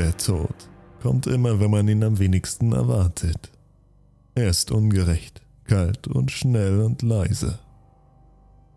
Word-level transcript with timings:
Der 0.00 0.16
Tod 0.16 0.54
kommt 1.02 1.26
immer, 1.26 1.60
wenn 1.60 1.70
man 1.70 1.86
ihn 1.86 2.02
am 2.02 2.18
wenigsten 2.18 2.72
erwartet. 2.72 3.50
Er 4.34 4.48
ist 4.48 4.70
ungerecht, 4.70 5.42
kalt 5.64 6.08
und 6.08 6.30
schnell 6.30 6.80
und 6.80 7.02
leise. 7.02 7.58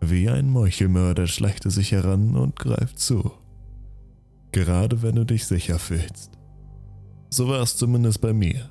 Wie 0.02 0.28
ein 0.28 0.50
Meuchelmörder 0.50 1.26
schleicht 1.26 1.64
er 1.64 1.70
sich 1.70 1.92
heran 1.92 2.36
und 2.36 2.56
greift 2.56 2.98
zu. 2.98 3.32
Gerade 4.52 5.00
wenn 5.00 5.14
du 5.14 5.24
dich 5.24 5.46
sicher 5.46 5.78
fühlst. 5.78 6.32
So 7.30 7.48
war 7.48 7.62
es 7.62 7.78
zumindest 7.78 8.20
bei 8.20 8.34
mir. 8.34 8.68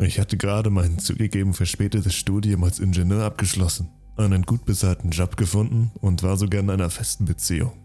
Ich 0.00 0.18
hatte 0.18 0.38
gerade 0.38 0.70
mein 0.70 0.98
zugegeben 1.00 1.52
verspätetes 1.52 2.14
Studium 2.14 2.64
als 2.64 2.78
Ingenieur 2.78 3.24
abgeschlossen, 3.24 3.90
einen 4.16 4.44
gut 4.44 4.64
bezahlten 4.64 5.10
Job 5.10 5.36
gefunden 5.36 5.90
und 6.00 6.22
war 6.22 6.38
sogar 6.38 6.62
in 6.62 6.70
einer 6.70 6.88
festen 6.88 7.26
Beziehung. 7.26 7.81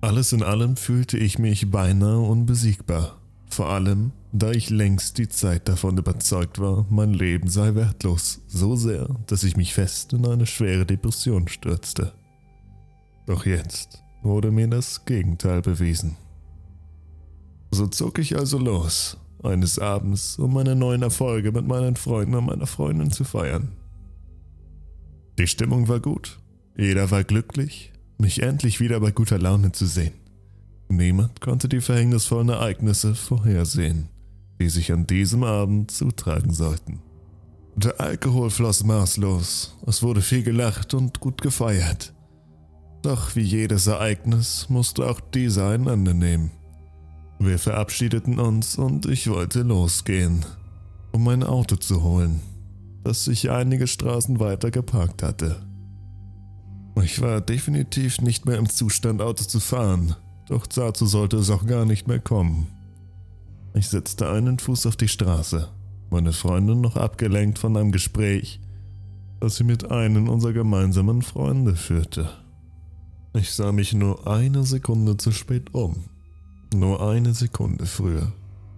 Alles 0.00 0.32
in 0.32 0.42
allem 0.42 0.76
fühlte 0.76 1.18
ich 1.18 1.38
mich 1.38 1.70
beinahe 1.70 2.20
unbesiegbar, 2.20 3.20
vor 3.48 3.68
allem 3.68 4.12
da 4.32 4.52
ich 4.52 4.70
längst 4.70 5.18
die 5.18 5.28
Zeit 5.28 5.68
davon 5.68 5.98
überzeugt 5.98 6.60
war, 6.60 6.86
mein 6.88 7.12
Leben 7.12 7.48
sei 7.48 7.74
wertlos, 7.74 8.40
so 8.46 8.76
sehr, 8.76 9.08
dass 9.26 9.42
ich 9.42 9.56
mich 9.56 9.74
fest 9.74 10.12
in 10.12 10.24
eine 10.24 10.46
schwere 10.46 10.86
Depression 10.86 11.48
stürzte. 11.48 12.12
Doch 13.26 13.46
jetzt 13.46 14.04
wurde 14.22 14.52
mir 14.52 14.68
das 14.68 15.04
Gegenteil 15.04 15.62
bewiesen. 15.62 16.16
So 17.72 17.88
zog 17.88 18.20
ich 18.20 18.38
also 18.38 18.58
los, 18.58 19.18
eines 19.42 19.78
Abends, 19.80 20.38
um 20.38 20.54
meine 20.54 20.76
neuen 20.76 21.02
Erfolge 21.02 21.50
mit 21.50 21.66
meinen 21.66 21.96
Freunden 21.96 22.36
und 22.36 22.46
meiner 22.46 22.66
Freundin 22.66 23.10
zu 23.10 23.24
feiern. 23.24 23.72
Die 25.38 25.46
Stimmung 25.46 25.88
war 25.88 26.00
gut, 26.00 26.38
jeder 26.76 27.10
war 27.10 27.24
glücklich, 27.24 27.92
mich 28.20 28.42
endlich 28.42 28.80
wieder 28.80 29.00
bei 29.00 29.10
guter 29.10 29.38
Laune 29.38 29.72
zu 29.72 29.86
sehen. 29.86 30.12
Niemand 30.88 31.40
konnte 31.40 31.68
die 31.68 31.80
verhängnisvollen 31.80 32.48
Ereignisse 32.48 33.14
vorhersehen, 33.14 34.08
die 34.60 34.68
sich 34.68 34.92
an 34.92 35.06
diesem 35.06 35.44
Abend 35.44 35.90
zutragen 35.90 36.52
sollten. 36.52 37.00
Der 37.76 38.00
Alkohol 38.00 38.50
floss 38.50 38.84
maßlos, 38.84 39.76
es 39.86 40.02
wurde 40.02 40.20
viel 40.20 40.42
gelacht 40.42 40.92
und 40.94 41.20
gut 41.20 41.40
gefeiert. 41.40 42.12
Doch 43.02 43.34
wie 43.36 43.42
jedes 43.42 43.86
Ereignis 43.86 44.68
musste 44.68 45.08
auch 45.08 45.20
dieser 45.20 45.70
ein 45.70 45.86
Ende 45.86 46.12
nehmen. 46.12 46.50
Wir 47.38 47.58
verabschiedeten 47.58 48.38
uns 48.38 48.76
und 48.76 49.06
ich 49.06 49.30
wollte 49.30 49.62
losgehen, 49.62 50.44
um 51.12 51.24
mein 51.24 51.42
Auto 51.42 51.76
zu 51.76 52.02
holen, 52.02 52.40
das 53.02 53.24
sich 53.24 53.50
einige 53.50 53.86
Straßen 53.86 54.40
weiter 54.40 54.70
geparkt 54.70 55.22
hatte. 55.22 55.69
Ich 57.02 57.20
war 57.20 57.40
definitiv 57.40 58.20
nicht 58.20 58.46
mehr 58.46 58.58
im 58.58 58.68
Zustand, 58.68 59.22
Auto 59.22 59.44
zu 59.44 59.60
fahren, 59.60 60.14
doch 60.48 60.66
dazu 60.66 61.06
sollte 61.06 61.36
es 61.38 61.50
auch 61.50 61.66
gar 61.66 61.84
nicht 61.84 62.08
mehr 62.08 62.20
kommen. 62.20 62.66
Ich 63.74 63.88
setzte 63.88 64.30
einen 64.30 64.58
Fuß 64.58 64.86
auf 64.86 64.96
die 64.96 65.08
Straße, 65.08 65.68
meine 66.10 66.32
Freundin 66.32 66.80
noch 66.80 66.96
abgelenkt 66.96 67.58
von 67.58 67.76
einem 67.76 67.92
Gespräch, 67.92 68.60
das 69.38 69.56
sie 69.56 69.64
mit 69.64 69.90
einem 69.90 70.28
unserer 70.28 70.52
gemeinsamen 70.52 71.22
Freunde 71.22 71.76
führte. 71.76 72.30
Ich 73.32 73.52
sah 73.52 73.72
mich 73.72 73.94
nur 73.94 74.26
eine 74.26 74.64
Sekunde 74.64 75.16
zu 75.16 75.30
spät 75.30 75.72
um. 75.72 76.04
Nur 76.74 77.08
eine 77.08 77.32
Sekunde 77.32 77.86
früher 77.86 78.32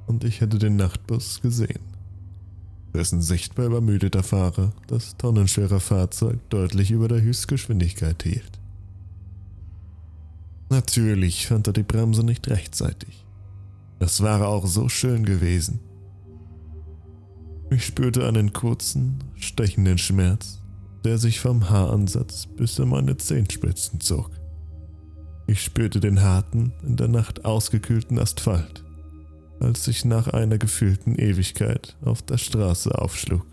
und 0.06 0.24
ich 0.24 0.40
hätte 0.40 0.58
den 0.58 0.76
Nachtbus 0.76 1.40
gesehen. 1.40 1.91
Dessen 2.94 3.22
sichtbar 3.22 3.66
übermüdeter 3.66 4.22
Fahrer 4.22 4.72
das 4.86 5.16
tonnenschwere 5.16 5.80
Fahrzeug 5.80 6.38
deutlich 6.50 6.90
über 6.90 7.08
der 7.08 7.22
Höchstgeschwindigkeit 7.22 8.22
hielt. 8.22 8.60
Natürlich 10.68 11.46
fand 11.46 11.66
er 11.66 11.72
die 11.72 11.82
Bremse 11.82 12.24
nicht 12.24 12.48
rechtzeitig. 12.48 13.26
Das 13.98 14.22
wäre 14.22 14.46
auch 14.46 14.66
so 14.66 14.88
schön 14.88 15.24
gewesen. 15.24 15.80
Ich 17.70 17.86
spürte 17.86 18.26
einen 18.26 18.52
kurzen, 18.52 19.22
stechenden 19.36 19.96
Schmerz, 19.96 20.60
der 21.04 21.18
sich 21.18 21.40
vom 21.40 21.70
Haaransatz 21.70 22.46
bis 22.46 22.78
in 22.78 22.88
meine 22.88 23.16
Zehenspitzen 23.16 24.00
zog. 24.00 24.30
Ich 25.46 25.62
spürte 25.62 26.00
den 26.00 26.22
harten, 26.22 26.72
in 26.82 26.96
der 26.96 27.08
Nacht 27.08 27.44
ausgekühlten 27.44 28.18
Asphalt, 28.18 28.84
als 29.62 29.86
ich 29.88 30.04
nach 30.04 30.28
einer 30.28 30.58
gefühlten 30.58 31.14
Ewigkeit 31.14 31.96
auf 32.04 32.22
der 32.22 32.38
Straße 32.38 32.96
aufschlug. 32.98 33.46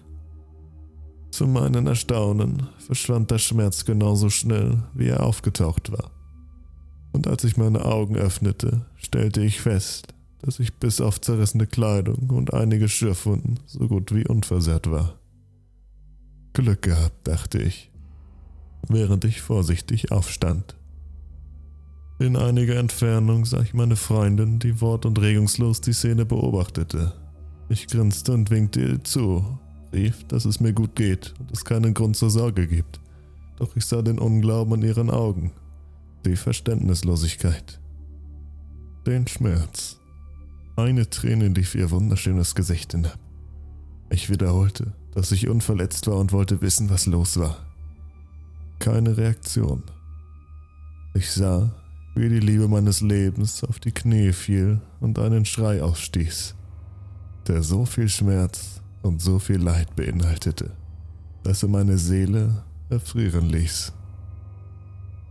Zu 1.31 1.47
meinem 1.47 1.85
Erstaunen 1.85 2.67
verschwand 2.79 3.29
der 3.31 3.37
Schmerz 3.37 3.85
genauso 3.85 4.29
schnell, 4.29 4.83
wie 4.93 5.07
er 5.07 5.23
aufgetaucht 5.23 5.91
war. 5.91 6.11
Und 7.11 7.27
als 7.27 7.43
ich 7.43 7.57
meine 7.57 7.85
Augen 7.85 8.15
öffnete, 8.15 8.85
stellte 8.97 9.41
ich 9.41 9.61
fest, 9.61 10.13
dass 10.41 10.59
ich 10.59 10.73
bis 10.75 11.01
auf 11.01 11.21
zerrissene 11.21 11.67
Kleidung 11.67 12.29
und 12.29 12.53
einige 12.53 12.89
Schürfwunden 12.89 13.59
so 13.67 13.87
gut 13.87 14.13
wie 14.13 14.27
unversehrt 14.27 14.89
war. 14.89 15.19
Glück 16.53 16.81
gehabt, 16.81 17.27
dachte 17.27 17.61
ich, 17.61 17.91
während 18.87 19.25
ich 19.25 19.41
vorsichtig 19.41 20.11
aufstand. 20.11 20.75
In 22.19 22.35
einiger 22.35 22.75
Entfernung 22.75 23.46
sah 23.46 23.62
ich 23.62 23.74
meine 23.74 23.96
Freundin, 23.96 24.59
die 24.59 24.81
wort- 24.81 25.06
und 25.06 25.18
regungslos 25.22 25.80
die 25.80 25.94
Szene 25.94 26.25
beobachtete. 26.25 27.13
Ich 27.69 27.88
grinste 27.88 28.34
und 28.34 28.50
winkte 28.50 28.81
ihr 28.81 29.03
zu, 29.06 29.57
rief, 29.94 30.28
dass 30.28 30.44
es 30.44 30.59
mir 30.59 30.74
gut 30.74 30.97
geht 30.97 31.34
und 31.40 31.50
es 31.52 31.63
keinen 31.63 31.94
Grund 31.94 32.18
zur 32.18 32.30
Sorge 32.30 32.68
gibt. 32.68 33.00
Doch 33.57 33.74
ich 33.78 33.85
sah 33.85 34.02
den 34.02 34.19
Unglauben 34.19 34.81
in 34.81 34.90
ihren 34.90 35.09
Augen, 35.09 35.52
die 36.25 36.35
Verständnislosigkeit, 36.35 37.80
den 39.07 39.25
Schmerz. 39.25 39.97
Eine 40.75 41.09
Träne 41.09 41.47
lief 41.47 41.74
ihr 41.74 41.90
wunderschönes 41.90 42.53
Gesicht 42.53 42.91
hinab. 42.91 43.18
Ich 44.09 44.30
wiederholte, 44.30 44.91
dass 45.13 45.31
ich 45.31 45.47
unverletzt 45.47 46.07
war 46.07 46.18
und 46.18 46.34
wollte 46.34 46.62
wissen, 46.62 46.90
was 46.90 47.06
los 47.06 47.40
war. 47.40 47.66
Keine 48.80 49.16
Reaktion. 49.16 49.84
Ich 51.13 51.31
sah, 51.31 51.78
wie 52.19 52.28
die 52.28 52.41
Liebe 52.41 52.68
meines 52.68 53.00
Lebens 53.00 53.63
auf 53.63 53.80
die 53.80 53.94
Knie 53.94 54.34
fiel 54.34 54.81
und 55.00 55.18
einen 55.19 55.46
Schrei 55.46 55.81
ausstieß, 55.81 56.53
der 57.48 57.63
so 57.63 57.86
viel 57.86 58.10
Schmerz 58.10 58.81
und 59.01 59.21
so 59.21 59.39
viel 59.39 59.62
Leid 59.62 59.95
beinhaltete, 59.95 60.71
dass 61.44 61.63
er 61.63 61.69
meine 61.69 61.98
Seele 61.98 62.66
erfrieren 62.89 63.48
ließ. 63.48 63.94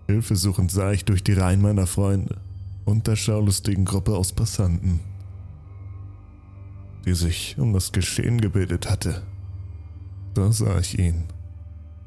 Hilfesuchend 0.07 0.71
sah 0.71 0.93
ich 0.93 1.05
durch 1.05 1.23
die 1.23 1.35
Reihen 1.35 1.61
meiner 1.61 1.87
Freunde 1.87 2.39
und 2.87 3.07
der 3.07 3.17
schaulustigen 3.17 3.85
Gruppe 3.85 4.17
aus 4.17 4.33
Passanten, 4.33 5.01
die 7.05 7.15
sich 7.15 7.57
um 7.59 7.75
das 7.75 7.93
Geschehen 7.93 8.41
gebildet 8.41 8.89
hatte. 8.89 9.25
Da 10.33 10.51
sah 10.53 10.79
ich 10.79 10.99
ihn. 10.99 11.25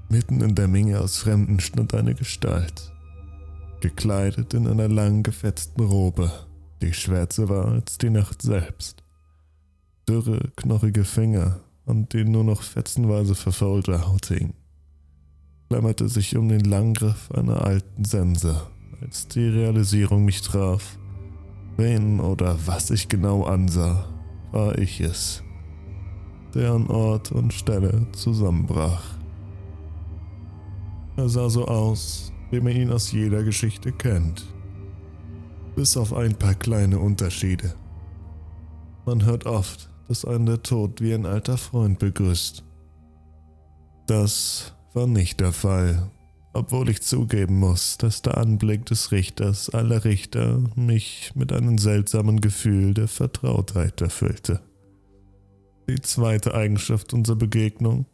Mitten 0.10 0.42
in 0.42 0.56
der 0.56 0.68
Menge 0.68 1.02
aus 1.02 1.20
Fremden 1.20 1.60
stand 1.60 1.94
eine 1.94 2.16
Gestalt, 2.16 2.92
gekleidet 3.82 4.54
in 4.54 4.68
einer 4.68 4.88
lang 4.88 5.24
gefetzten 5.24 5.84
Robe, 5.84 6.32
die 6.82 6.94
schwärzer 6.94 7.50
war 7.50 7.66
als 7.66 7.98
die 7.98 8.10
Nacht 8.10 8.42
selbst. 8.42 9.04
Dürre, 10.08 10.52
knochige 10.56 11.04
Finger, 11.04 11.60
an 11.86 12.08
denen 12.10 12.32
nur 12.32 12.44
noch 12.44 12.62
fetzenweise 12.62 13.36
verfaulte 13.36 14.08
Haut 14.08 14.28
hing, 14.28 14.54
klammerte 15.70 16.08
sich 16.10 16.36
um 16.38 16.48
den 16.48 16.66
Langgriff 16.66 17.32
einer 17.32 17.66
alten 17.66 18.06
Sense, 18.06 18.62
als 19.02 19.28
die 19.28 19.48
Realisierung 19.48 20.26
mich 20.26 20.42
traf. 20.42 20.98
Wen 21.78 22.20
oder 22.20 22.58
was 22.66 22.92
ich 22.92 23.10
genau 23.10 23.44
ansah, 23.44 24.08
war 24.52 24.78
ich 24.78 25.02
es, 25.02 25.44
der 26.54 26.74
an 26.74 26.88
Ort 26.88 27.32
und 27.32 27.54
Stelle 27.54 28.08
zusammenbrach. 28.12 29.04
Er 31.18 31.30
sah 31.30 31.50
so 31.50 31.66
aus, 31.66 32.32
wie 32.52 32.60
man 32.60 32.74
ihn 32.76 32.92
aus 32.92 33.12
jeder 33.12 33.44
Geschichte 33.44 33.92
kennt. 33.92 34.46
Bis 35.76 35.98
auf 35.98 36.14
ein 36.14 36.36
paar 36.36 36.56
kleine 36.56 37.00
Unterschiede. 37.00 37.74
Man 39.06 39.26
hört 39.26 39.46
oft, 39.46 39.90
dass 40.08 40.26
einen 40.26 40.46
der 40.46 40.62
Tod 40.62 41.02
wie 41.02 41.14
ein 41.14 41.26
alter 41.26 41.58
Freund 41.58 41.98
begrüßt. 41.98 42.64
Das 44.06 44.74
war 44.94 45.08
nicht 45.08 45.40
der 45.40 45.54
Fall, 45.54 46.12
obwohl 46.54 46.90
ich 46.90 47.02
zugeben 47.02 47.60
muss, 47.60 47.98
dass 47.98 48.22
der 48.22 48.38
Anblick 48.38 48.86
des 48.86 49.14
Richters 49.14 49.70
aller 49.70 50.04
Richter 50.04 50.62
mich 50.76 51.32
mit 51.36 51.54
einem 51.54 51.78
seltsamen 51.78 52.42
Gefühl 52.42 52.94
der 52.94 53.08
Vertrautheit 53.08 54.02
erfüllte. 54.02 54.62
Die 55.90 56.02
zweite 56.02 56.54
Eigenschaft 56.54 57.14
unserer 57.14 57.38
Begegnung, 57.38 58.06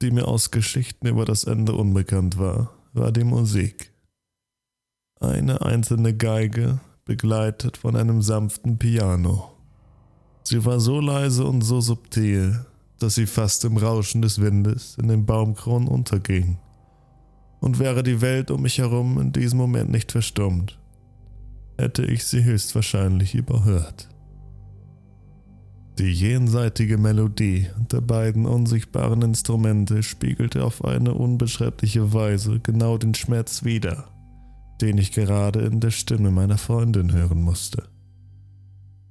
die 0.00 0.12
mir 0.12 0.28
aus 0.28 0.52
Geschichten 0.52 1.08
über 1.08 1.24
das 1.24 1.44
Ende 1.44 1.74
unbekannt 1.74 2.38
war, 2.38 2.79
war 2.92 3.12
die 3.12 3.24
Musik. 3.24 3.92
Eine 5.20 5.62
einzelne 5.62 6.16
Geige, 6.16 6.80
begleitet 7.04 7.76
von 7.76 7.96
einem 7.96 8.22
sanften 8.22 8.78
Piano. 8.78 9.50
Sie 10.44 10.64
war 10.64 10.80
so 10.80 11.00
leise 11.00 11.44
und 11.44 11.62
so 11.62 11.80
subtil, 11.80 12.64
dass 12.98 13.16
sie 13.16 13.26
fast 13.26 13.64
im 13.64 13.76
Rauschen 13.76 14.22
des 14.22 14.40
Windes 14.40 14.96
in 14.96 15.08
den 15.08 15.26
Baumkronen 15.26 15.88
unterging. 15.88 16.58
Und 17.60 17.78
wäre 17.78 18.02
die 18.02 18.20
Welt 18.20 18.50
um 18.50 18.62
mich 18.62 18.78
herum 18.78 19.20
in 19.20 19.32
diesem 19.32 19.58
Moment 19.58 19.90
nicht 19.90 20.12
verstummt, 20.12 20.78
hätte 21.78 22.04
ich 22.04 22.24
sie 22.24 22.44
höchstwahrscheinlich 22.44 23.34
überhört. 23.34 24.09
Die 26.00 26.14
jenseitige 26.14 26.96
Melodie 26.96 27.66
der 27.92 28.00
beiden 28.00 28.46
unsichtbaren 28.46 29.20
Instrumente 29.20 30.02
spiegelte 30.02 30.64
auf 30.64 30.82
eine 30.82 31.12
unbeschreibliche 31.12 32.14
Weise 32.14 32.58
genau 32.58 32.96
den 32.96 33.12
Schmerz 33.12 33.64
wider, 33.64 34.08
den 34.80 34.96
ich 34.96 35.12
gerade 35.12 35.60
in 35.60 35.78
der 35.78 35.90
Stimme 35.90 36.30
meiner 36.30 36.56
Freundin 36.56 37.12
hören 37.12 37.42
musste. 37.42 37.82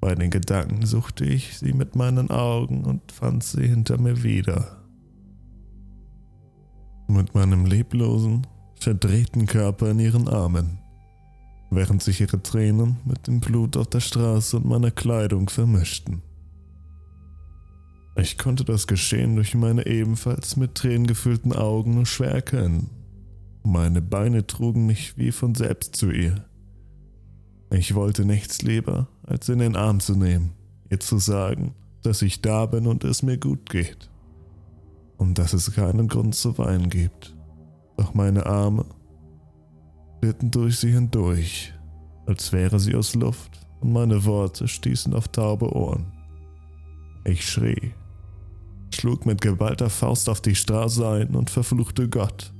Bei 0.01 0.15
den 0.15 0.31
Gedanken 0.31 0.83
suchte 0.83 1.25
ich 1.25 1.59
sie 1.59 1.73
mit 1.73 1.95
meinen 1.95 2.31
Augen 2.31 2.85
und 2.85 3.11
fand 3.11 3.43
sie 3.43 3.67
hinter 3.67 4.01
mir 4.01 4.23
wieder. 4.23 4.83
Mit 7.07 7.35
meinem 7.35 7.67
leblosen, 7.67 8.47
verdrehten 8.79 9.45
Körper 9.45 9.91
in 9.91 9.99
ihren 9.99 10.27
Armen, 10.27 10.79
während 11.69 12.01
sich 12.01 12.19
ihre 12.19 12.41
Tränen 12.41 12.97
mit 13.05 13.27
dem 13.27 13.41
Blut 13.41 13.77
auf 13.77 13.91
der 13.91 13.99
Straße 13.99 14.57
und 14.57 14.65
meiner 14.65 14.89
Kleidung 14.89 15.49
vermischten. 15.49 16.23
Ich 18.19 18.37
konnte 18.37 18.65
das 18.65 18.85
Geschehen 18.85 19.35
durch 19.35 19.55
meine 19.55 19.87
ebenfalls 19.87 20.57
mit 20.57 20.75
Tränen 20.75 21.07
gefüllten 21.07 21.53
Augen 21.53 21.95
nur 21.95 22.05
schwer 22.05 22.31
erkennen. 22.31 22.89
Meine 23.63 24.01
Beine 24.01 24.45
trugen 24.45 24.85
mich 24.85 25.17
wie 25.17 25.31
von 25.31 25.55
selbst 25.55 25.95
zu 25.95 26.11
ihr. 26.11 26.43
Ich 27.71 27.95
wollte 27.95 28.25
nichts 28.25 28.61
lieber, 28.61 29.07
als 29.23 29.47
in 29.47 29.59
den 29.59 29.77
Arm 29.77 30.01
zu 30.01 30.15
nehmen, 30.15 30.51
ihr 30.89 30.99
zu 30.99 31.17
sagen, 31.17 31.75
dass 32.01 32.21
ich 32.21 32.41
da 32.41 32.65
bin 32.65 32.87
und 32.87 33.05
es 33.05 33.23
mir 33.23 33.37
gut 33.37 33.69
geht. 33.69 34.09
Und 35.15 35.37
dass 35.37 35.53
es 35.53 35.73
keinen 35.73 36.09
Grund 36.09 36.35
zu 36.35 36.57
weinen 36.57 36.89
gibt. 36.89 37.37
Doch 37.95 38.13
meine 38.13 38.45
Arme 38.45 38.85
glitten 40.19 40.51
durch 40.51 40.79
sie 40.79 40.91
hindurch, 40.91 41.73
als 42.25 42.51
wäre 42.51 42.81
sie 42.81 42.95
aus 42.95 43.15
Luft, 43.15 43.65
und 43.79 43.93
meine 43.93 44.25
Worte 44.25 44.67
stießen 44.67 45.13
auf 45.13 45.29
taube 45.29 45.73
Ohren. 45.73 46.11
Ich 47.23 47.49
schrie, 47.49 47.93
schlug 48.99 49.25
mit 49.25 49.39
geballter 49.41 49.89
Faust 49.89 50.27
auf 50.27 50.41
die 50.41 50.55
Straße 50.55 51.07
ein 51.07 51.35
und 51.35 51.49
verfluchte 51.49 52.09
Gott, 52.09 52.53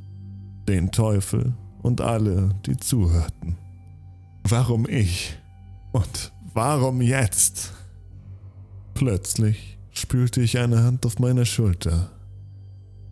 den 0.68 0.91
Teufel 0.91 1.53
und 1.81 2.00
alle, 2.00 2.56
die 2.65 2.77
zuhörten. 2.77 3.57
Warum 4.44 4.88
ich? 4.88 5.38
Und 5.91 6.31
warum 6.53 7.01
jetzt? 7.01 7.74
Plötzlich 8.94 9.77
spürte 9.91 10.41
ich 10.41 10.57
eine 10.57 10.83
Hand 10.83 11.06
auf 11.06 11.19
meiner 11.19 11.45
Schulter. 11.45 12.09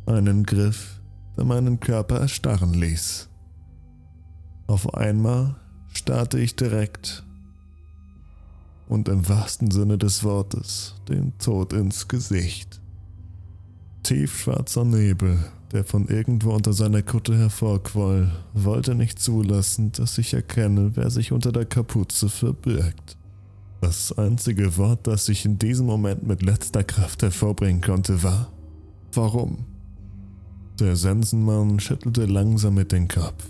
Einen 0.06 0.44
Griff, 0.44 1.02
der 1.36 1.44
meinen 1.44 1.82
Körper 1.82 2.20
erstarren 2.22 2.74
ließ. 2.74 3.28
Auf 4.68 4.94
einmal 4.94 5.56
starrte 5.94 6.40
ich 6.40 6.56
direkt 6.56 7.26
und 8.88 9.10
im 9.10 9.28
wahrsten 9.28 9.70
Sinne 9.70 9.98
des 9.98 10.24
Wortes 10.24 10.96
den 11.10 11.38
Tod 11.40 11.74
ins 11.74 12.08
Gesicht. 12.08 12.82
Tiefschwarzer 14.08 14.86
Nebel 14.86 15.38
der 15.72 15.84
von 15.84 16.08
irgendwo 16.08 16.52
unter 16.52 16.74
seiner 16.74 17.02
Kutte 17.02 17.38
hervorquoll, 17.38 18.32
wollte 18.54 18.96
nicht 18.96 19.20
zulassen, 19.20 19.92
dass 19.92 20.18
ich 20.18 20.34
erkenne, 20.34 20.92
wer 20.96 21.10
sich 21.10 21.32
unter 21.32 21.52
der 21.52 21.66
Kapuze 21.66 22.30
verbirgt. 22.30 23.18
Das 23.82 24.18
einzige 24.18 24.78
Wort, 24.78 25.06
das 25.06 25.30
ich 25.30 25.46
in 25.46 25.60
diesem 25.60 25.86
Moment 25.86 26.26
mit 26.26 26.42
letzter 26.42 26.84
Kraft 26.84 27.22
hervorbringen 27.22 27.82
konnte, 27.82 28.24
war 28.24 28.52
Warum? 29.14 29.66
Der 30.80 30.96
Sensenmann 30.96 31.80
schüttelte 31.80 32.26
langsam 32.26 32.76
mit 32.76 32.92
dem 32.92 33.08
Kopf. 33.08 33.50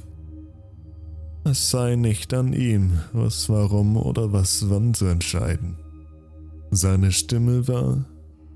Es 1.43 1.69
sei 1.69 1.95
nicht 1.95 2.33
an 2.33 2.53
ihm, 2.53 2.99
was 3.13 3.49
warum 3.49 3.97
oder 3.97 4.31
was 4.31 4.69
wann 4.69 4.93
zu 4.93 5.05
entscheiden. 5.05 5.77
Seine 6.71 7.11
Stimme 7.11 7.67
war 7.67 8.05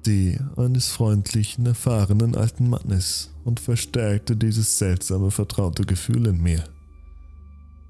die 0.05 0.37
eines 0.57 0.89
freundlichen, 0.89 1.65
erfahrenen 1.65 2.35
alten 2.35 2.69
Mannes 2.69 3.31
und 3.43 3.59
verstärkte 3.59 4.35
dieses 4.35 4.77
seltsame, 4.77 5.31
vertraute 5.31 5.83
Gefühl 5.83 6.27
in 6.27 6.41
mir. 6.41 6.63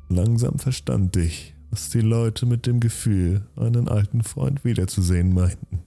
Langsam 0.09 0.59
verstand 0.59 1.15
ich, 1.15 1.53
was 1.69 1.89
die 1.89 2.01
Leute 2.01 2.45
mit 2.45 2.65
dem 2.65 2.79
Gefühl, 2.79 3.47
einen 3.55 3.87
alten 3.87 4.23
Freund 4.23 4.65
wiederzusehen 4.65 5.33
meinten. 5.33 5.79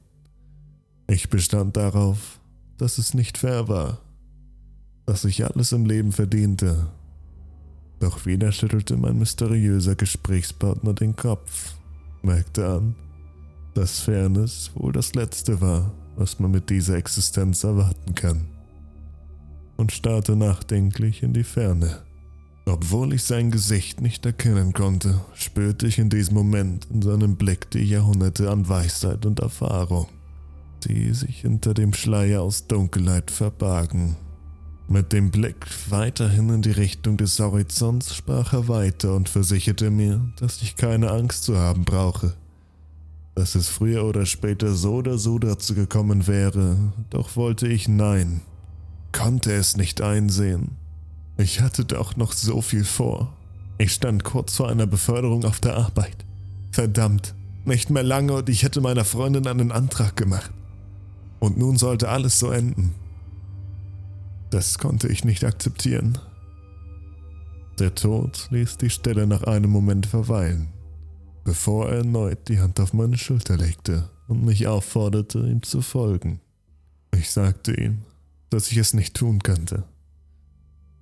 Ich 1.07 1.29
bestand 1.29 1.77
darauf, 1.77 2.41
dass 2.79 2.99
es 2.99 3.15
nicht 3.15 3.39
fair 3.39 3.69
war, 3.69 4.01
dass 5.07 5.25
ich 5.25 5.45
alles 5.45 5.73
im 5.73 5.85
Leben 5.85 6.13
verdiente. 6.13 6.89
Doch 8.01 8.25
wieder 8.27 8.51
schüttelte 8.53 8.97
mein 8.97 9.19
mysteriöser 9.19 9.95
Gesprächspartner 9.95 10.95
den 10.95 11.15
Kopf, 11.15 11.75
merkte 12.23 12.67
an, 12.67 12.95
dass 13.75 14.01
Fairness 14.01 14.71
wohl 14.75 14.93
das 14.93 15.15
Letzte 15.15 15.61
war, 15.61 15.93
was 16.17 16.39
man 16.39 16.51
mit 16.51 16.71
dieser 16.71 16.97
Existenz 16.97 17.65
erwarten 17.65 18.15
kann, 18.15 18.47
und 19.77 19.93
starrte 19.93 20.37
nachdenklich 20.37 21.23
in 21.23 21.33
die 21.33 21.45
Ferne. 21.45 22.03
Obwohl 22.67 23.13
ich 23.13 23.25
sein 23.25 23.51
Gesicht 23.51 24.01
nicht 24.01 24.25
erkennen 24.25 24.73
konnte, 24.73 25.21
spürte 25.35 25.87
ich 25.87 25.99
in 25.99 26.09
diesem 26.09 26.35
Moment 26.35 26.87
in 26.91 27.03
seinem 27.03 27.37
Blick 27.37 27.71
die 27.71 27.85
Jahrhunderte 27.85 28.51
an 28.51 28.69
Weisheit 28.69 29.27
und 29.27 29.41
Erfahrung, 29.41 30.09
die 30.85 31.13
sich 31.13 31.43
hinter 31.43 31.75
dem 31.75 31.93
Schleier 31.93 32.41
aus 32.41 32.67
Dunkelheit 32.67 33.31
verbargen. 33.31 34.17
Mit 34.89 35.13
dem 35.13 35.31
Blick 35.31 35.67
weiterhin 35.91 36.49
in 36.51 36.63
die 36.63 36.71
Richtung 36.71 37.17
des 37.17 37.39
Horizonts 37.39 38.15
sprach 38.15 38.53
er 38.53 38.69
weiter 38.69 39.15
und 39.15 39.29
versicherte 39.29 39.91
mir, 39.91 40.21
dass 40.37 40.63
ich 40.63 40.77
keine 40.77 41.11
Angst 41.11 41.45
zu 41.45 41.59
haben 41.59 41.85
brauche 41.85 42.35
dass 43.35 43.57
es 43.57 43.69
früher 43.69 44.05
oder 44.05 44.27
später 44.27 44.75
so 44.75 44.95
oder 44.95 45.19
so 45.19 45.39
dazu 45.39 45.75
gekommen 45.75 46.27
wäre, 46.27 46.77
doch 47.11 47.37
wollte 47.37 47.67
ich 47.67 47.89
nein, 47.89 48.43
konnte 49.13 49.53
es 49.53 49.77
nicht 49.77 50.01
einsehen. 50.01 50.77
Ich 51.37 51.61
hatte 51.61 51.85
doch 51.85 52.17
noch 52.17 52.33
so 52.33 52.63
viel 52.63 52.85
vor. 52.85 53.33
Ich 53.77 53.93
stand 53.93 54.23
kurz 54.23 54.55
vor 54.57 54.69
einer 54.69 54.87
Beförderung 54.87 55.45
auf 55.45 55.59
der 55.59 55.77
Arbeit. 55.77 56.25
Verdammt, 56.71 57.35
nicht 57.65 57.91
mehr 57.91 58.05
lange 58.05 58.35
und 58.35 58.49
ich 58.49 58.63
hätte 58.63 58.81
meiner 58.81 59.05
Freundin 59.05 59.49
einen 59.49 59.73
Antrag 59.73 60.17
gemacht. 60.17 60.53
Und 61.41 61.59
nun 61.59 61.77
sollte 61.77 62.09
alles 62.09 62.39
so 62.39 62.51
enden. 62.51 62.95
Das 64.51 64.79
konnte 64.79 65.09
ich 65.09 65.25
nicht 65.25 65.45
akzeptieren. 65.45 66.19
Der 67.81 67.97
Tod 67.97 68.47
ließ 68.51 68.79
die 68.79 68.91
Stelle 68.91 69.27
nach 69.27 69.43
einem 69.43 69.71
Moment 69.71 70.07
verweilen 70.07 70.69
bevor 71.45 71.91
er 71.91 71.99
erneut 71.99 72.49
die 72.49 72.59
Hand 72.59 72.81
auf 72.81 72.93
meine 72.93 73.19
Schulter 73.19 73.57
legte 73.57 74.09
und 74.27 74.45
mich 74.45 74.67
aufforderte, 74.67 75.39
ihm 75.41 75.63
zu 75.63 75.83
folgen. 75.83 76.41
Ich 77.15 77.31
sagte 77.31 77.75
ihm, 77.75 77.99
dass 78.51 78.73
ich 78.73 78.79
es 78.79 78.95
nicht 78.95 79.15
tun 79.15 79.43
könnte. 79.43 79.85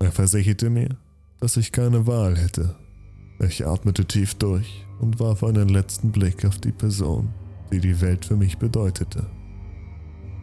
Er 0.00 0.12
versicherte 0.12 0.68
mir, 0.68 0.96
dass 1.40 1.56
ich 1.56 1.72
keine 1.72 2.06
Wahl 2.06 2.37
hätte. 2.37 2.75
Ich 3.38 3.66
atmete 3.66 4.04
tief 4.04 4.34
durch 4.34 4.84
und 5.00 5.20
warf 5.20 5.42
einen 5.44 5.68
letzten 5.68 6.12
Blick 6.12 6.44
auf 6.44 6.58
die 6.58 6.72
Person, 6.72 7.32
die 7.72 7.80
die 7.80 8.00
Welt 8.00 8.25
für 8.25 8.37
mich 8.37 8.58
bedeutete. 8.58 9.26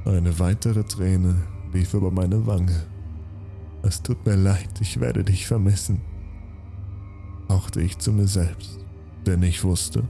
Eine 0.06 0.40
weitere 0.40 0.84
Träne 0.84 1.36
lief 1.74 1.94
über 1.94 2.12
meine 2.12 2.46
Wange. 2.48 2.86
Es 3.84 4.02
tut 4.02 4.26
mir 4.26 4.36
leid, 4.36 4.70
ich 4.82 5.00
werde 5.00 5.24
dich 5.24 5.46
vermissen, 5.46 6.02
hauchte 7.48 7.82
ich 7.82 7.98
zu 7.98 8.12
mir 8.12 8.28
selbst 8.28 8.80
denn 9.26 9.44
ich 9.44 9.64
wusste, 9.64 10.04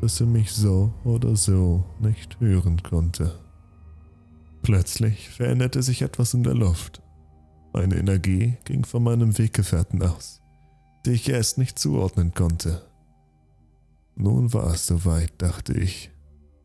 dass 0.00 0.20
er 0.20 0.26
mich 0.26 0.52
so 0.52 0.92
oder 1.04 1.36
so 1.36 1.84
nicht 2.00 2.38
hören 2.40 2.82
konnte. 2.82 3.38
Plötzlich 4.62 5.28
veränderte 5.28 5.82
sich 5.82 6.02
etwas 6.02 6.34
in 6.34 6.42
der 6.42 6.54
Luft. 6.54 7.02
Eine 7.72 7.96
Energie 7.96 8.56
ging 8.64 8.84
von 8.84 9.02
meinem 9.02 9.36
Weggefährten 9.36 10.02
aus, 10.02 10.40
die 11.04 11.12
ich 11.12 11.28
erst 11.28 11.58
nicht 11.58 11.78
zuordnen 11.78 12.32
konnte. 12.32 12.82
Nun 14.16 14.52
war 14.52 14.72
es 14.72 14.86
soweit, 14.86 15.32
dachte 15.38 15.74
ich. 15.74 16.10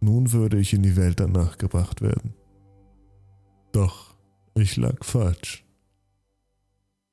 Nun 0.01 0.31
würde 0.31 0.59
ich 0.59 0.73
in 0.73 0.83
die 0.83 0.95
Welt 0.95 1.19
danach 1.19 1.57
gebracht 1.57 2.01
werden. 2.01 2.33
Doch 3.71 4.15
ich 4.55 4.77
lag 4.77 5.03
falsch. 5.03 5.65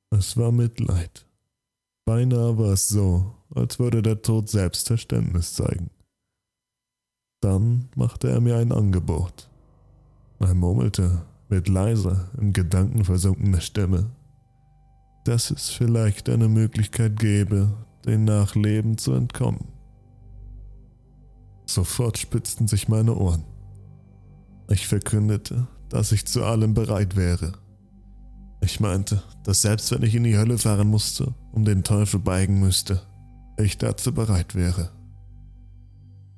Es 0.09 0.37
war 0.37 0.51
Mitleid. 0.51 1.26
Beinahe 2.07 2.57
war 2.57 2.71
es 2.71 2.87
so, 2.87 3.33
als 3.53 3.79
würde 3.79 4.01
der 4.01 4.21
Tod 4.21 4.49
selbst 4.49 4.87
Verständnis 4.87 5.55
zeigen. 5.55 5.89
Dann 7.41 7.89
machte 7.97 8.29
er 8.29 8.39
mir 8.39 8.55
ein 8.55 8.71
Angebot. 8.71 9.49
Er 10.39 10.53
murmelte 10.53 11.23
mit 11.49 11.67
leiser, 11.67 12.29
in 12.39 12.53
Gedanken 12.53 13.03
versunkener 13.03 13.59
Stimme, 13.59 14.09
dass 15.25 15.51
es 15.51 15.69
vielleicht 15.69 16.29
eine 16.29 16.47
Möglichkeit 16.47 17.19
gäbe, 17.19 17.73
dem 18.05 18.23
Nachleben 18.23 18.97
zu 18.97 19.11
entkommen. 19.11 19.67
Sofort 21.65 22.17
spitzten 22.17 22.69
sich 22.69 22.87
meine 22.87 23.15
Ohren. 23.15 23.43
Ich 24.69 24.87
verkündete, 24.87 25.67
dass 25.89 26.13
ich 26.13 26.25
zu 26.25 26.45
allem 26.45 26.73
bereit 26.73 27.17
wäre. 27.17 27.51
Ich 28.61 28.79
meinte, 28.79 29.23
dass 29.43 29.61
selbst 29.61 29.91
wenn 29.91 30.03
ich 30.03 30.15
in 30.15 30.23
die 30.23 30.37
Hölle 30.37 30.57
fahren 30.57 30.87
musste, 30.87 31.33
um 31.51 31.63
den 31.63 31.83
Teufel 31.83 32.19
beigen 32.19 32.59
müsste, 32.59 33.01
ich 33.57 33.77
dazu 33.77 34.13
bereit 34.13 34.55
wäre. 34.55 34.91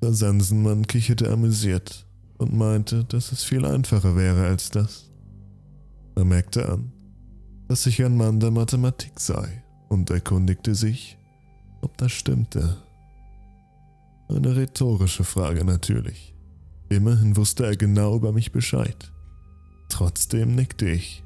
Der 0.02 0.12
Sensenmann 0.12 0.86
kicherte 0.86 1.30
amüsiert 1.30 2.06
und 2.38 2.54
meinte, 2.54 3.04
dass 3.04 3.32
es 3.32 3.44
viel 3.44 3.66
einfacher 3.66 4.16
wäre 4.16 4.46
als 4.46 4.70
das. 4.70 5.10
Er 6.16 6.24
merkte 6.24 6.68
an, 6.68 6.92
dass 7.68 7.86
ich 7.86 8.02
ein 8.02 8.16
Mann 8.16 8.40
der 8.40 8.50
Mathematik 8.50 9.20
sei 9.20 9.62
und 9.88 10.10
erkundigte 10.10 10.74
sich, 10.74 11.18
ob 11.82 11.96
das 11.98 12.12
stimmte. 12.12 12.78
Eine 14.28 14.56
rhetorische 14.56 15.24
Frage 15.24 15.64
natürlich. 15.64 16.34
Immerhin 16.88 17.36
wusste 17.36 17.66
er 17.66 17.76
genau 17.76 18.16
über 18.16 18.32
mich 18.32 18.52
Bescheid. 18.52 19.12
Trotzdem 19.88 20.54
nickte 20.54 20.88
ich. 20.88 21.22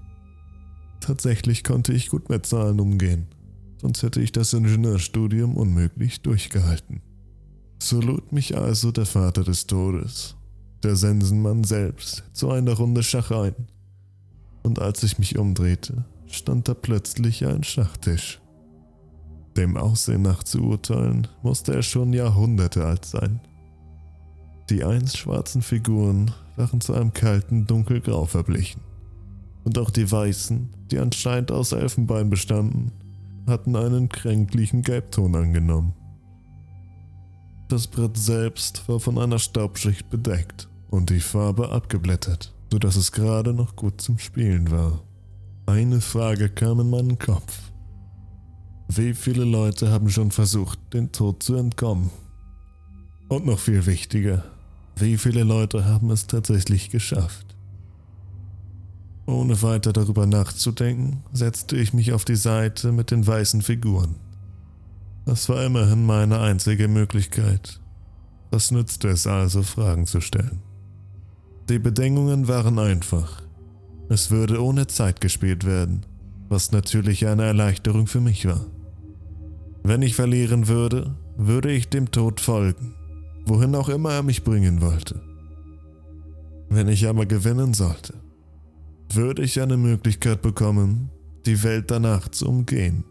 Tatsächlich 1.04 1.64
konnte 1.64 1.92
ich 1.92 2.08
gut 2.08 2.30
mit 2.30 2.46
Zahlen 2.46 2.80
umgehen, 2.80 3.26
sonst 3.78 4.02
hätte 4.02 4.22
ich 4.22 4.32
das 4.32 4.54
Ingenieurstudium 4.54 5.54
unmöglich 5.54 6.22
durchgehalten. 6.22 7.02
So 7.78 8.00
lud 8.00 8.32
mich 8.32 8.56
also 8.56 8.90
der 8.90 9.04
Vater 9.04 9.44
des 9.44 9.66
Todes, 9.66 10.34
der 10.82 10.96
Sensenmann 10.96 11.62
selbst, 11.62 12.24
zu 12.32 12.50
einer 12.50 12.72
Runde 12.72 13.02
Schach 13.02 13.30
ein. 13.32 13.54
Und 14.62 14.78
als 14.78 15.02
ich 15.02 15.18
mich 15.18 15.36
umdrehte, 15.36 16.06
stand 16.26 16.68
da 16.68 16.72
plötzlich 16.72 17.44
ein 17.44 17.64
Schachtisch. 17.64 18.40
Dem 19.58 19.76
Aussehen 19.76 20.22
nach 20.22 20.42
zu 20.42 20.62
urteilen, 20.62 21.28
musste 21.42 21.74
er 21.74 21.82
schon 21.82 22.14
Jahrhunderte 22.14 22.86
alt 22.86 23.04
sein. 23.04 23.40
Die 24.70 24.84
einst 24.84 25.18
schwarzen 25.18 25.60
Figuren 25.60 26.30
waren 26.56 26.80
zu 26.80 26.94
einem 26.94 27.12
kalten 27.12 27.66
Dunkelgrau 27.66 28.24
verblichen. 28.24 28.93
Und 29.64 29.78
auch 29.78 29.90
die 29.90 30.10
weißen, 30.10 30.68
die 30.90 30.98
anscheinend 30.98 31.50
aus 31.50 31.72
Elfenbein 31.72 32.30
bestanden, 32.30 32.92
hatten 33.46 33.76
einen 33.76 34.08
kränklichen 34.08 34.82
Gelbton 34.82 35.34
angenommen. 35.34 35.94
Das 37.68 37.86
Brett 37.86 38.16
selbst 38.16 38.86
war 38.88 39.00
von 39.00 39.18
einer 39.18 39.38
Staubschicht 39.38 40.10
bedeckt 40.10 40.68
und 40.90 41.10
die 41.10 41.20
Farbe 41.20 41.70
abgeblättert, 41.70 42.52
sodass 42.70 42.96
es 42.96 43.10
gerade 43.10 43.54
noch 43.54 43.74
gut 43.74 44.00
zum 44.00 44.18
Spielen 44.18 44.70
war. 44.70 45.02
Eine 45.66 46.00
Frage 46.00 46.50
kam 46.50 46.80
in 46.80 46.90
meinen 46.90 47.18
Kopf. 47.18 47.58
Wie 48.88 49.14
viele 49.14 49.44
Leute 49.44 49.90
haben 49.90 50.10
schon 50.10 50.30
versucht, 50.30 50.78
den 50.92 51.10
Tod 51.10 51.42
zu 51.42 51.54
entkommen? 51.54 52.10
Und 53.28 53.46
noch 53.46 53.58
viel 53.58 53.86
wichtiger, 53.86 54.44
wie 54.96 55.16
viele 55.16 55.42
Leute 55.42 55.86
haben 55.86 56.10
es 56.10 56.26
tatsächlich 56.26 56.90
geschafft? 56.90 57.53
Ohne 59.26 59.62
weiter 59.62 59.92
darüber 59.92 60.26
nachzudenken, 60.26 61.22
setzte 61.32 61.76
ich 61.76 61.94
mich 61.94 62.12
auf 62.12 62.24
die 62.24 62.36
Seite 62.36 62.92
mit 62.92 63.10
den 63.10 63.26
weißen 63.26 63.62
Figuren. 63.62 64.16
Das 65.24 65.48
war 65.48 65.64
immerhin 65.64 66.04
meine 66.04 66.40
einzige 66.40 66.88
Möglichkeit. 66.88 67.80
Was 68.50 68.70
nützte 68.70 69.08
es 69.08 69.26
also, 69.26 69.62
Fragen 69.62 70.06
zu 70.06 70.20
stellen? 70.20 70.60
Die 71.70 71.78
Bedingungen 71.78 72.46
waren 72.46 72.78
einfach. 72.78 73.42
Es 74.10 74.30
würde 74.30 74.62
ohne 74.62 74.86
Zeit 74.86 75.22
gespielt 75.22 75.64
werden, 75.64 76.04
was 76.50 76.72
natürlich 76.72 77.26
eine 77.26 77.44
Erleichterung 77.44 78.06
für 78.06 78.20
mich 78.20 78.46
war. 78.46 78.66
Wenn 79.82 80.02
ich 80.02 80.14
verlieren 80.14 80.68
würde, 80.68 81.14
würde 81.38 81.72
ich 81.72 81.88
dem 81.88 82.10
Tod 82.10 82.40
folgen, 82.40 82.94
wohin 83.46 83.74
auch 83.74 83.88
immer 83.88 84.12
er 84.12 84.22
mich 84.22 84.44
bringen 84.44 84.82
wollte. 84.82 85.22
Wenn 86.68 86.88
ich 86.88 87.08
aber 87.08 87.24
gewinnen 87.24 87.72
sollte, 87.72 88.14
würde 89.14 89.42
ich 89.42 89.60
eine 89.60 89.76
Möglichkeit 89.76 90.42
bekommen, 90.42 91.10
die 91.46 91.62
Welt 91.62 91.90
danach 91.90 92.28
zu 92.28 92.48
umgehen. 92.48 93.04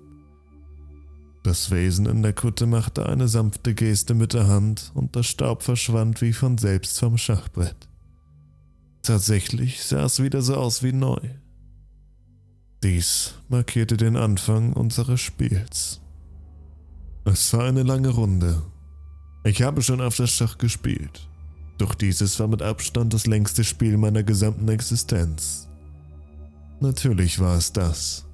Das 1.44 1.72
Wesen 1.72 2.06
in 2.06 2.24
der 2.24 2.34
Kutte 2.34 2.66
machte 2.66 3.06
eine 3.06 3.28
sanfte 3.28 3.74
Geste 3.74 4.14
mit 4.14 4.34
der 4.34 4.48
Hand 4.48 4.92
und 4.94 5.16
der 5.16 5.24
Staub 5.24 5.62
verschwand 5.62 6.22
wie 6.22 6.32
von 6.32 6.58
selbst 6.58 7.00
vom 7.00 7.18
Schachbrett. 7.18 7.90
Tatsächlich 9.02 9.84
sah 9.84 10.06
es 10.06 10.24
wieder 10.24 10.42
so 10.42 10.56
aus 10.56 10.84
wie 10.84 10.94
neu. 10.94 11.20
Dies 12.82 13.34
markierte 13.50 13.98
den 13.98 14.16
Anfang 14.16 14.72
unseres 14.74 15.20
Spiels. 15.20 16.00
Es 17.26 17.52
war 17.54 17.66
eine 17.66 17.84
lange 17.84 18.10
Runde. 18.10 18.62
Ich 19.44 19.62
habe 19.62 19.82
schon 19.82 20.00
auf 20.00 20.16
das 20.16 20.32
Schach 20.32 20.58
gespielt, 20.58 21.28
doch 21.78 21.96
dieses 21.96 22.40
war 22.40 22.48
mit 22.48 22.62
Abstand 22.62 23.14
das 23.14 23.28
längste 23.28 23.66
Spiel 23.66 23.98
meiner 23.98 24.24
gesamten 24.24 24.70
Existenz. 24.70 25.68
Natürlich 26.84 27.40
war 27.40 27.58
es 27.58 27.74
das. 27.74 28.26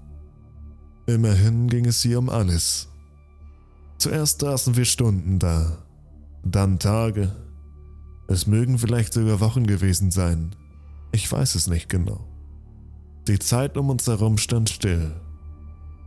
Immerhin 1.06 1.68
ging 1.68 1.86
es 1.86 2.02
hier 2.02 2.20
um 2.20 2.30
alles, 2.30 2.90
Zuerst 4.00 4.40
saßen 4.40 4.78
wir 4.78 4.86
Stunden 4.86 5.40
da, 5.40 5.78
dann 6.46 6.80
Tage. 6.80 7.36
Es 8.30 8.48
mögen 8.48 8.78
vielleicht 8.78 9.12
sogar 9.12 9.42
Wochen 9.42 9.68
gewesen 9.68 10.10
sein. 10.10 10.56
Ich 11.12 11.30
weiß 11.30 11.56
es 11.56 11.68
nicht 11.68 11.90
genau. 11.90 12.26
Die 13.28 13.40
Zeit 13.40 13.78
um 13.78 13.90
uns 13.90 14.08
herum 14.08 14.38
stand 14.38 14.70
still. 14.70 15.12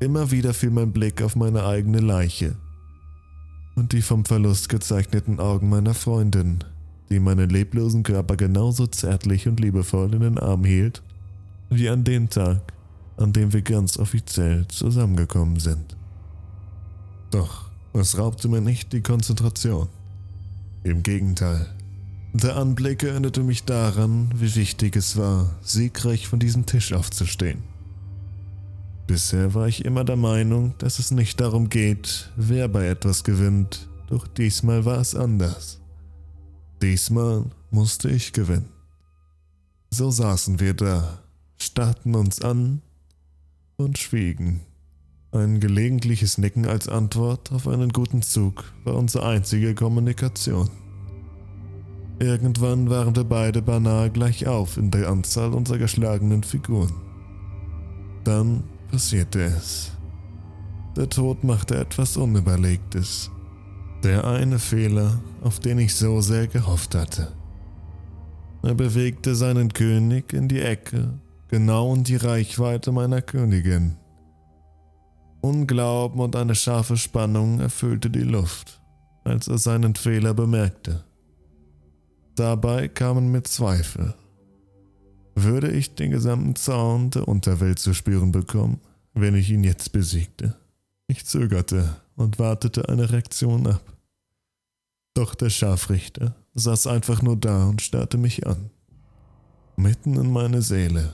Immer 0.00 0.30
wieder 0.30 0.54
fiel 0.54 0.70
mein 0.70 0.92
Blick 0.92 1.20
auf 1.20 1.36
meine 1.36 1.66
eigene 1.66 2.00
Leiche 2.00 2.56
und 3.76 3.92
die 3.92 4.02
vom 4.02 4.24
Verlust 4.24 4.70
gezeichneten 4.70 5.38
Augen 5.38 5.68
meiner 5.68 5.92
Freundin, 5.92 6.64
die 7.10 7.20
meinen 7.20 7.50
leblosen 7.50 8.04
Körper 8.04 8.36
genauso 8.36 8.86
zärtlich 8.86 9.46
und 9.48 9.60
liebevoll 9.60 10.14
in 10.14 10.20
den 10.20 10.38
Arm 10.38 10.64
hielt, 10.64 11.02
wie 11.74 11.88
an 11.88 12.04
dem 12.04 12.28
Tag, 12.28 12.72
an 13.16 13.32
dem 13.32 13.52
wir 13.52 13.62
ganz 13.62 13.98
offiziell 13.98 14.66
zusammengekommen 14.68 15.58
sind. 15.58 15.96
Doch 17.30 17.70
es 17.94 18.18
raubte 18.18 18.48
mir 18.48 18.60
nicht 18.60 18.92
die 18.92 19.02
Konzentration. 19.02 19.88
Im 20.84 21.02
Gegenteil. 21.02 21.66
Der 22.32 22.56
Anblick 22.56 23.02
erinnerte 23.02 23.42
mich 23.42 23.64
daran, 23.64 24.30
wie 24.34 24.54
wichtig 24.54 24.96
es 24.96 25.16
war, 25.18 25.54
siegreich 25.60 26.26
von 26.26 26.38
diesem 26.38 26.64
Tisch 26.64 26.94
aufzustehen. 26.94 27.62
Bisher 29.06 29.52
war 29.52 29.68
ich 29.68 29.84
immer 29.84 30.04
der 30.04 30.16
Meinung, 30.16 30.74
dass 30.78 30.98
es 30.98 31.10
nicht 31.10 31.40
darum 31.40 31.68
geht, 31.68 32.30
wer 32.36 32.68
bei 32.68 32.86
etwas 32.86 33.24
gewinnt, 33.24 33.88
doch 34.08 34.26
diesmal 34.26 34.86
war 34.86 34.98
es 34.98 35.14
anders. 35.14 35.80
Diesmal 36.80 37.44
musste 37.70 38.08
ich 38.08 38.32
gewinnen. 38.32 38.68
So 39.90 40.10
saßen 40.10 40.58
wir 40.58 40.72
da, 40.72 41.21
starrten 41.72 42.14
uns 42.14 42.42
an 42.42 42.82
und 43.78 43.96
schwiegen. 43.96 44.60
Ein 45.30 45.58
gelegentliches 45.58 46.36
Nicken 46.36 46.66
als 46.66 46.86
Antwort 46.86 47.50
auf 47.50 47.66
einen 47.66 47.88
guten 47.88 48.20
Zug 48.20 48.74
war 48.84 48.94
unsere 48.94 49.26
einzige 49.26 49.74
Kommunikation. 49.74 50.68
Irgendwann 52.18 52.90
waren 52.90 53.16
wir 53.16 53.24
beide 53.24 53.62
beinahe 53.62 54.10
gleich 54.10 54.46
auf 54.46 54.76
in 54.76 54.90
der 54.90 55.08
Anzahl 55.08 55.54
unserer 55.54 55.78
geschlagenen 55.78 56.42
Figuren. 56.42 56.92
Dann 58.22 58.64
passierte 58.90 59.40
es. 59.40 59.92
Der 60.94 61.08
Tod 61.08 61.42
machte 61.42 61.78
etwas 61.78 62.18
Unüberlegtes. 62.18 63.30
Der 64.04 64.26
eine 64.26 64.58
Fehler, 64.58 65.22
auf 65.40 65.58
den 65.58 65.78
ich 65.78 65.94
so 65.94 66.20
sehr 66.20 66.48
gehofft 66.48 66.94
hatte. 66.94 67.32
Er 68.62 68.74
bewegte 68.74 69.34
seinen 69.34 69.72
König 69.72 70.34
in 70.34 70.48
die 70.48 70.60
Ecke, 70.60 71.18
genau 71.52 71.94
in 71.94 72.02
die 72.02 72.16
Reichweite 72.16 72.92
meiner 72.92 73.20
Königin. 73.20 73.98
Unglauben 75.42 76.18
und 76.18 76.34
eine 76.34 76.54
scharfe 76.54 76.96
Spannung 76.96 77.60
erfüllte 77.60 78.08
die 78.08 78.20
Luft, 78.20 78.80
als 79.22 79.48
er 79.48 79.58
seinen 79.58 79.94
Fehler 79.94 80.32
bemerkte. 80.32 81.04
Dabei 82.36 82.88
kamen 82.88 83.30
mir 83.30 83.42
Zweifel. 83.42 84.14
Würde 85.34 85.70
ich 85.70 85.94
den 85.94 86.10
gesamten 86.10 86.56
Zaun 86.56 87.10
der 87.10 87.28
Unterwelt 87.28 87.78
zu 87.78 87.92
spüren 87.92 88.32
bekommen, 88.32 88.80
wenn 89.12 89.34
ich 89.34 89.50
ihn 89.50 89.62
jetzt 89.62 89.92
besiegte? 89.92 90.56
Ich 91.06 91.26
zögerte 91.26 91.96
und 92.16 92.38
wartete 92.38 92.88
eine 92.88 93.12
Reaktion 93.12 93.66
ab. 93.66 93.82
Doch 95.12 95.34
der 95.34 95.50
Scharfrichter 95.50 96.34
saß 96.54 96.86
einfach 96.86 97.20
nur 97.20 97.36
da 97.36 97.66
und 97.68 97.82
starrte 97.82 98.16
mich 98.16 98.46
an. 98.46 98.70
Mitten 99.76 100.14
in 100.14 100.32
meine 100.32 100.62
Seele. 100.62 101.12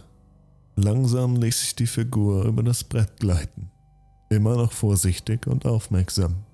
Langsam 0.81 1.37
ließ 1.37 1.63
ich 1.63 1.75
die 1.75 1.87
Figur 1.87 2.45
über 2.45 2.63
das 2.63 2.85
Brett 2.85 3.19
gleiten 3.19 3.71
immer 4.29 4.57
noch 4.57 4.73
vorsichtig 4.73 5.47
und 5.47 5.67
aufmerksam. 5.67 6.45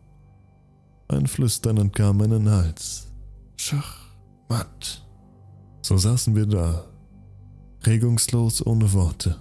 Ein 1.08 1.26
Flüstern 1.26 1.76
entkam 1.76 2.18
meinen 2.18 2.48
Hals. 2.48 3.08
Schachmatt. 3.56 5.06
So 5.82 5.96
saßen 5.96 6.34
wir 6.34 6.46
da, 6.46 6.84
regungslos 7.84 8.64
ohne 8.64 8.92
Worte. 8.92 9.36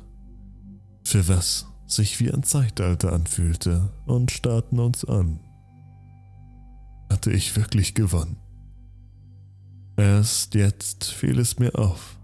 Für 1.04 1.28
was 1.28 1.68
sich 1.86 2.20
wie 2.20 2.32
ein 2.32 2.44
Zeitalter 2.44 3.14
anfühlte 3.14 3.90
und 4.06 4.32
starrten 4.32 4.80
uns 4.80 5.06
an. 5.06 5.40
Hatte 7.10 7.32
ich 7.32 7.56
wirklich 7.56 7.94
gewonnen? 7.94 8.38
Erst 9.96 10.56
jetzt 10.56 11.06
fiel 11.06 11.40
es 11.40 11.60
mir 11.60 11.78
auf. 11.78 12.18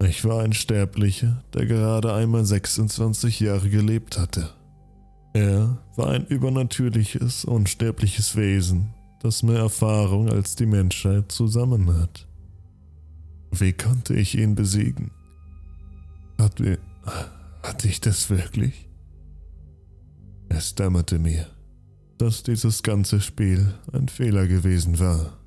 Ich 0.00 0.24
war 0.24 0.42
ein 0.42 0.52
Sterblicher, 0.52 1.42
der 1.54 1.66
gerade 1.66 2.14
einmal 2.14 2.44
26 2.44 3.40
Jahre 3.40 3.68
gelebt 3.68 4.18
hatte. 4.18 4.50
Er 5.32 5.78
war 5.96 6.10
ein 6.10 6.26
übernatürliches, 6.26 7.44
unsterbliches 7.44 8.36
Wesen, 8.36 8.94
das 9.20 9.42
mehr 9.42 9.58
Erfahrung 9.58 10.30
als 10.30 10.54
die 10.56 10.66
Menschheit 10.66 11.32
zusammen 11.32 11.92
hat. 11.98 12.26
Wie 13.50 13.72
konnte 13.72 14.14
ich 14.14 14.36
ihn 14.36 14.54
besiegen? 14.54 15.10
Hatte, 16.38 16.78
hatte 17.62 17.88
ich 17.88 18.00
das 18.00 18.30
wirklich? 18.30 18.88
Es 20.48 20.74
dämmerte 20.74 21.18
mir, 21.18 21.46
dass 22.18 22.42
dieses 22.42 22.82
ganze 22.82 23.20
Spiel 23.20 23.74
ein 23.92 24.08
Fehler 24.08 24.46
gewesen 24.46 24.98
war. 24.98 25.37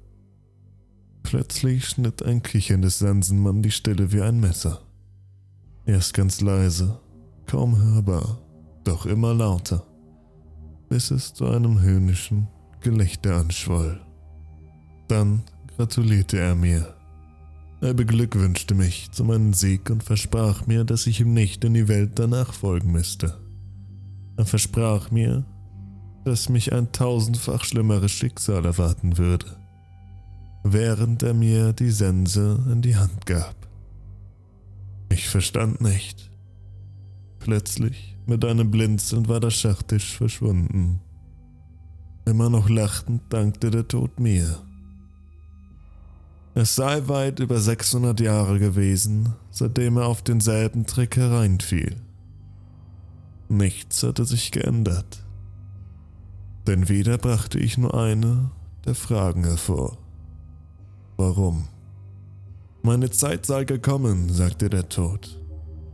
Plötzlich 1.23 1.85
schnitt 1.85 2.23
ein 2.23 2.43
kicherndes 2.43 2.99
Sensenmann 2.99 3.61
die 3.61 3.71
Stille 3.71 4.11
wie 4.11 4.21
ein 4.21 4.39
Messer. 4.39 4.81
Erst 5.85 6.13
ganz 6.13 6.41
leise, 6.41 6.99
kaum 7.45 7.77
hörbar, 7.77 8.39
doch 8.83 9.05
immer 9.05 9.33
lauter, 9.33 9.85
bis 10.89 11.11
es 11.11 11.33
zu 11.33 11.47
einem 11.47 11.81
höhnischen 11.81 12.47
Gelächter 12.81 13.37
anschwoll. 13.37 13.99
Dann 15.07 15.43
gratulierte 15.75 16.39
er 16.39 16.55
mir 16.55 16.95
er 17.83 17.95
beglückwünschte 17.95 18.75
mich 18.75 19.09
zu 19.11 19.23
meinem 19.23 19.55
Sieg 19.55 19.89
und 19.89 20.03
versprach 20.03 20.67
mir, 20.67 20.83
dass 20.83 21.07
ich 21.07 21.19
ihm 21.19 21.33
nicht 21.33 21.63
in 21.63 21.73
die 21.73 21.87
Welt 21.87 22.11
danach 22.13 22.53
folgen 22.53 22.91
müsste. 22.91 23.39
Er 24.37 24.45
versprach 24.45 25.09
mir, 25.09 25.43
dass 26.23 26.47
mich 26.47 26.73
ein 26.73 26.91
tausendfach 26.91 27.63
schlimmeres 27.63 28.11
Schicksal 28.11 28.65
erwarten 28.65 29.17
würde, 29.17 29.57
während 30.63 31.23
er 31.23 31.33
mir 31.33 31.73
die 31.73 31.91
Sense 31.91 32.63
in 32.71 32.81
die 32.81 32.95
Hand 32.95 33.25
gab. 33.25 33.55
Ich 35.09 35.27
verstand 35.27 35.81
nicht. 35.81 36.29
Plötzlich, 37.39 38.17
mit 38.25 38.45
einem 38.45 38.71
Blinzeln, 38.71 39.27
war 39.27 39.39
der 39.39 39.49
Schachtisch 39.49 40.15
verschwunden. 40.15 41.01
Immer 42.25 42.49
noch 42.49 42.69
lachend 42.69 43.21
dankte 43.29 43.71
der 43.71 43.87
Tod 43.87 44.19
mir 44.19 44.61
es 46.53 46.75
sei 46.75 47.07
weit 47.07 47.39
über 47.39 47.59
600 47.59 48.19
Jahre 48.19 48.59
gewesen, 48.59 49.33
seitdem 49.51 49.97
er 49.97 50.07
auf 50.07 50.21
denselben 50.21 50.85
Trick 50.85 51.15
hereinfiel. 51.15 51.95
Nichts 53.47 54.03
hatte 54.03 54.25
sich 54.25 54.51
geändert. 54.51 55.23
Denn 56.67 56.89
wieder 56.89 57.17
brachte 57.17 57.57
ich 57.57 57.77
nur 57.77 57.93
eine 57.93 58.51
der 58.85 58.95
Fragen 58.95 59.45
hervor. 59.45 59.97
Warum? 61.23 61.65
Meine 62.81 63.11
Zeit 63.11 63.45
sei 63.45 63.63
gekommen, 63.63 64.29
sagte 64.29 64.71
der 64.71 64.89
Tod. 64.89 65.39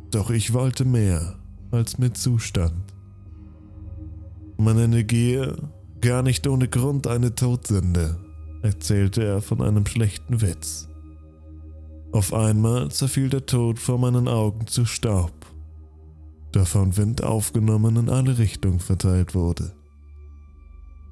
Doch 0.09 0.29
ich 0.29 0.53
wollte 0.53 0.85
mehr 0.85 1.35
als 1.69 1.97
mit 1.97 2.15
Zustand. 2.15 2.93
Man 4.55 4.79
Energie 4.79 5.45
gar 5.99 6.23
nicht 6.23 6.47
ohne 6.47 6.69
Grund 6.69 7.07
eine 7.07 7.35
Todsünde 7.35 8.17
erzählte 8.61 9.21
er 9.21 9.41
von 9.41 9.61
einem 9.61 9.85
schlechten 9.85 10.39
Witz. 10.39 10.87
Auf 12.13 12.33
einmal 12.33 12.89
zerfiel 12.89 13.27
der 13.29 13.45
Tod 13.45 13.79
vor 13.79 13.99
meinen 13.99 14.29
Augen 14.29 14.65
zu 14.65 14.85
Staub, 14.85 15.33
der 16.53 16.65
von 16.65 16.95
Wind 16.95 17.21
aufgenommen 17.21 17.97
in 17.97 18.09
alle 18.09 18.37
Richtungen 18.37 18.79
verteilt 18.79 19.35
wurde. 19.35 19.73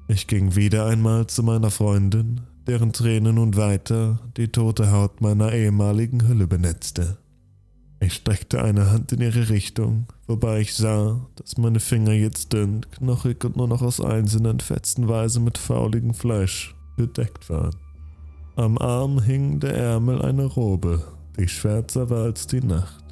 Ich 0.08 0.26
ging 0.26 0.56
wieder 0.56 0.86
einmal 0.86 1.26
zu 1.26 1.42
meiner 1.42 1.70
Freundin, 1.70 2.40
deren 2.66 2.92
Tränen 2.92 3.36
nun 3.36 3.56
weiter 3.56 4.18
die 4.36 4.48
tote 4.48 4.90
Haut 4.90 5.20
meiner 5.20 5.52
ehemaligen 5.52 6.26
Hülle 6.26 6.46
benetzte. 6.46 7.18
Ich 8.00 8.14
streckte 8.14 8.62
eine 8.62 8.90
Hand 8.90 9.12
in 9.12 9.22
ihre 9.22 9.48
Richtung, 9.48 10.06
wobei 10.26 10.60
ich 10.60 10.74
sah, 10.74 11.26
dass 11.36 11.56
meine 11.56 11.80
Finger 11.80 12.12
jetzt 12.12 12.52
dünn, 12.52 12.84
knochig 12.90 13.42
und 13.44 13.56
nur 13.56 13.68
noch 13.68 13.82
aus 13.82 14.00
einzelnen 14.00 14.60
Fetzenweise 14.60 15.40
mit 15.40 15.56
fauligem 15.56 16.12
Fleisch 16.12 16.74
bedeckt 16.96 17.48
waren. 17.48 17.74
Am 18.56 18.78
Arm 18.78 19.20
hing 19.20 19.60
der 19.60 19.74
Ärmel 19.74 20.20
einer 20.22 20.46
Robe, 20.46 21.02
die 21.38 21.48
schwärzer 21.48 22.10
war 22.10 22.24
als 22.24 22.46
die 22.46 22.60
Nacht. 22.60 23.04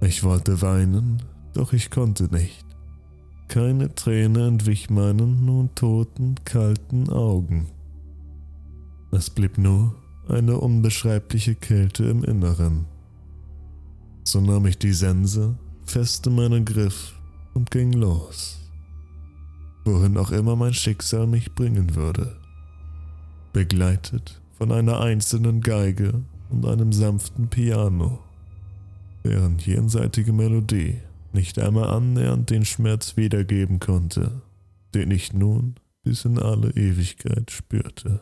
Ich 0.00 0.22
wollte 0.22 0.62
weinen, 0.62 1.22
doch 1.54 1.72
ich 1.72 1.90
konnte 1.90 2.24
nicht. 2.24 2.64
Keine 3.48 3.94
Träne 3.94 4.46
entwich 4.46 4.90
meinen 4.90 5.44
nun 5.44 5.74
toten, 5.74 6.36
kalten 6.44 7.10
Augen. 7.10 7.66
Es 9.10 9.30
blieb 9.30 9.58
nur 9.58 9.94
eine 10.28 10.58
unbeschreibliche 10.58 11.54
Kälte 11.54 12.04
im 12.04 12.24
Inneren. 12.24 12.86
So 14.24 14.40
nahm 14.40 14.66
ich 14.66 14.78
die 14.78 14.92
Sense 14.92 15.58
fest 15.84 16.26
in 16.26 16.34
meinen 16.34 16.64
Griff 16.64 17.14
und 17.54 17.70
ging 17.70 17.92
los. 17.92 18.58
Wohin 19.84 20.18
auch 20.18 20.30
immer 20.30 20.54
mein 20.54 20.74
Schicksal 20.74 21.26
mich 21.26 21.54
bringen 21.54 21.94
würde 21.94 22.38
begleitet 23.52 24.40
von 24.56 24.72
einer 24.72 25.00
einzelnen 25.00 25.60
Geige 25.60 26.22
und 26.50 26.64
einem 26.64 26.92
sanften 26.92 27.48
Piano, 27.48 28.20
deren 29.24 29.58
jenseitige 29.58 30.32
Melodie 30.32 30.98
nicht 31.32 31.58
einmal 31.58 31.88
annähernd 31.90 32.50
den 32.50 32.64
Schmerz 32.64 33.16
wiedergeben 33.16 33.80
konnte, 33.80 34.42
den 34.94 35.10
ich 35.10 35.32
nun 35.32 35.74
bis 36.02 36.24
in 36.24 36.38
alle 36.38 36.70
Ewigkeit 36.70 37.50
spürte. 37.50 38.20